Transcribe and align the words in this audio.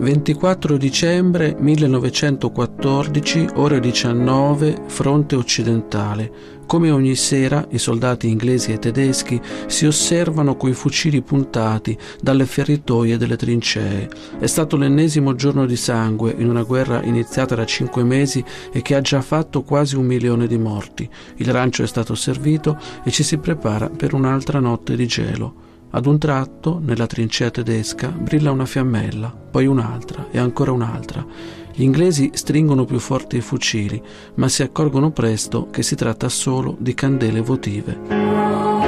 24 0.00 0.78
dicembre 0.78 1.54
1914, 1.58 3.48
ore 3.56 3.80
19, 3.80 4.84
fronte 4.86 5.36
occidentale. 5.36 6.58
Come 6.64 6.90
ogni 6.90 7.14
sera 7.14 7.66
i 7.68 7.76
soldati 7.76 8.26
inglesi 8.26 8.72
e 8.72 8.78
tedeschi 8.78 9.38
si 9.66 9.84
osservano 9.84 10.56
coi 10.56 10.72
fucili 10.72 11.20
puntati 11.20 11.98
dalle 12.18 12.46
feritoie 12.46 13.18
delle 13.18 13.36
trincee. 13.36 14.08
È 14.38 14.46
stato 14.46 14.78
l'ennesimo 14.78 15.34
giorno 15.34 15.66
di 15.66 15.76
sangue 15.76 16.34
in 16.38 16.48
una 16.48 16.62
guerra 16.62 17.02
iniziata 17.02 17.54
da 17.54 17.66
cinque 17.66 18.02
mesi 18.02 18.42
e 18.72 18.80
che 18.80 18.94
ha 18.94 19.02
già 19.02 19.20
fatto 19.20 19.62
quasi 19.62 19.96
un 19.96 20.06
milione 20.06 20.46
di 20.46 20.56
morti. 20.56 21.06
Il 21.36 21.52
rancio 21.52 21.82
è 21.82 21.86
stato 21.86 22.14
servito 22.14 22.78
e 23.04 23.10
ci 23.10 23.22
si 23.22 23.36
prepara 23.36 23.90
per 23.90 24.14
un'altra 24.14 24.60
notte 24.60 24.96
di 24.96 25.06
gelo. 25.06 25.68
Ad 25.92 26.06
un 26.06 26.18
tratto, 26.18 26.80
nella 26.80 27.06
trincea 27.06 27.50
tedesca, 27.50 28.08
brilla 28.08 28.52
una 28.52 28.64
fiammella, 28.64 29.28
poi 29.50 29.66
un'altra 29.66 30.28
e 30.30 30.38
ancora 30.38 30.70
un'altra. 30.70 31.26
Gli 31.72 31.82
inglesi 31.82 32.30
stringono 32.32 32.84
più 32.84 33.00
forte 33.00 33.38
i 33.38 33.40
fucili, 33.40 34.00
ma 34.34 34.48
si 34.48 34.62
accorgono 34.62 35.10
presto 35.10 35.68
che 35.70 35.82
si 35.82 35.96
tratta 35.96 36.28
solo 36.28 36.76
di 36.78 36.94
candele 36.94 37.40
votive. 37.40 38.79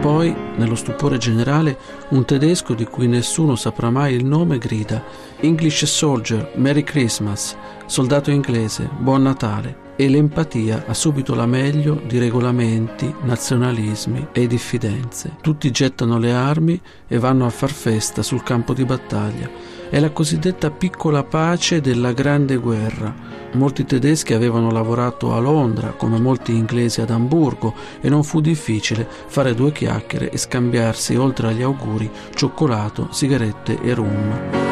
Poi, 0.00 0.34
nello 0.56 0.76
stupore 0.76 1.18
generale, 1.18 1.76
un 2.10 2.24
tedesco 2.24 2.72
di 2.72 2.86
cui 2.86 3.06
nessuno 3.06 3.54
saprà 3.54 3.90
mai 3.90 4.14
il 4.14 4.24
nome 4.24 4.56
grida 4.56 5.04
English 5.40 5.84
Soldier, 5.84 6.52
Merry 6.54 6.84
Christmas, 6.84 7.54
soldato 7.84 8.30
inglese, 8.30 8.88
buon 8.98 9.20
Natale. 9.20 9.89
E 10.00 10.08
l'empatia 10.08 10.84
ha 10.86 10.94
subito 10.94 11.34
la 11.34 11.44
meglio 11.44 12.00
di 12.06 12.18
regolamenti, 12.18 13.14
nazionalismi 13.24 14.28
e 14.32 14.46
diffidenze. 14.46 15.36
Tutti 15.42 15.70
gettano 15.70 16.16
le 16.16 16.32
armi 16.32 16.80
e 17.06 17.18
vanno 17.18 17.44
a 17.44 17.50
far 17.50 17.70
festa 17.70 18.22
sul 18.22 18.42
campo 18.42 18.72
di 18.72 18.86
battaglia. 18.86 19.50
È 19.90 20.00
la 20.00 20.08
cosiddetta 20.08 20.70
piccola 20.70 21.22
pace 21.22 21.82
della 21.82 22.12
grande 22.12 22.56
guerra. 22.56 23.14
Molti 23.52 23.84
tedeschi 23.84 24.32
avevano 24.32 24.70
lavorato 24.70 25.34
a 25.34 25.38
Londra, 25.38 25.88
come 25.88 26.18
molti 26.18 26.56
inglesi 26.56 27.02
ad 27.02 27.10
Amburgo, 27.10 27.74
e 28.00 28.08
non 28.08 28.24
fu 28.24 28.40
difficile 28.40 29.06
fare 29.26 29.54
due 29.54 29.70
chiacchiere 29.70 30.30
e 30.30 30.38
scambiarsi, 30.38 31.14
oltre 31.14 31.48
agli 31.48 31.60
auguri, 31.60 32.10
cioccolato, 32.34 33.08
sigarette 33.10 33.78
e 33.82 33.92
rum. 33.92 34.69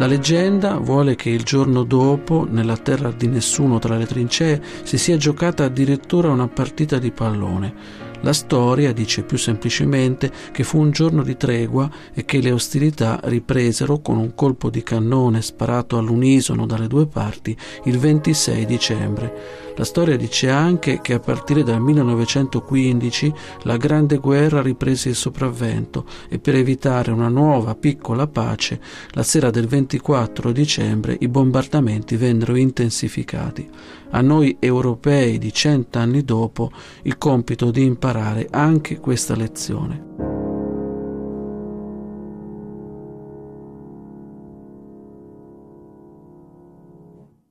La 0.00 0.06
leggenda 0.06 0.78
vuole 0.78 1.14
che 1.14 1.28
il 1.28 1.42
giorno 1.42 1.82
dopo, 1.82 2.46
nella 2.48 2.78
terra 2.78 3.12
di 3.14 3.26
nessuno 3.26 3.78
tra 3.78 3.98
le 3.98 4.06
trincee, 4.06 4.62
si 4.82 4.96
sia 4.96 5.18
giocata 5.18 5.64
addirittura 5.64 6.30
una 6.30 6.48
partita 6.48 6.96
di 6.96 7.10
pallone. 7.10 8.09
La 8.22 8.34
storia 8.34 8.92
dice 8.92 9.22
più 9.22 9.38
semplicemente 9.38 10.30
che 10.52 10.62
fu 10.62 10.78
un 10.78 10.90
giorno 10.90 11.22
di 11.22 11.38
tregua 11.38 11.90
e 12.12 12.26
che 12.26 12.42
le 12.42 12.52
ostilità 12.52 13.18
ripresero 13.24 14.00
con 14.00 14.18
un 14.18 14.34
colpo 14.34 14.68
di 14.68 14.82
cannone 14.82 15.40
sparato 15.40 15.96
all'unisono 15.96 16.66
dalle 16.66 16.86
due 16.86 17.06
parti 17.06 17.56
il 17.84 17.98
26 17.98 18.66
dicembre. 18.66 19.60
La 19.76 19.84
storia 19.84 20.18
dice 20.18 20.50
anche 20.50 21.00
che 21.00 21.14
a 21.14 21.20
partire 21.20 21.62
dal 21.62 21.80
1915 21.80 23.32
la 23.62 23.78
Grande 23.78 24.18
Guerra 24.18 24.60
riprese 24.60 25.08
il 25.08 25.14
sopravvento 25.14 26.04
e 26.28 26.38
per 26.38 26.56
evitare 26.56 27.12
una 27.12 27.28
nuova 27.28 27.74
piccola 27.74 28.26
pace, 28.26 28.78
la 29.12 29.22
sera 29.22 29.48
del 29.48 29.66
24 29.66 30.52
dicembre 30.52 31.16
i 31.20 31.28
bombardamenti 31.28 32.16
vennero 32.16 32.56
intensificati. 32.56 33.68
A 34.12 34.20
noi 34.20 34.56
europei 34.58 35.38
di 35.38 35.52
cent'anni 35.52 36.24
dopo 36.24 36.72
il 37.02 37.16
compito 37.16 37.70
di 37.70 37.82
imparare 38.10 38.48
anche 38.50 38.98
questa 38.98 39.36
lezione. 39.36 40.29